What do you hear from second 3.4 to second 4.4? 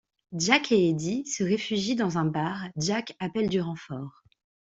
du renfort.